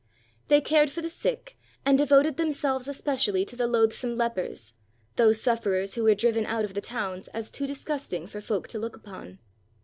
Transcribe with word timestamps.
They 0.47 0.61
cared 0.61 0.89
for 0.89 1.03
the 1.03 1.11
sick, 1.11 1.59
and 1.85 1.95
devoted 1.95 2.37
themselves 2.37 2.87
especially 2.87 3.45
to 3.45 3.55
the 3.55 3.67
loathsome 3.67 4.15
lepers, 4.15 4.73
those 5.15 5.39
sufferers 5.43 5.93
who 5.93 6.01
were 6.05 6.15
driven 6.15 6.47
out 6.47 6.65
of 6.65 6.73
the 6.73 6.81
towns 6.81 7.27
as 7.35 7.51
too 7.51 7.67
disgusting 7.67 8.25
for 8.25 8.41
folk 8.41 8.67
to 8.69 8.79
look 8.79 8.95
upon. 8.95 9.37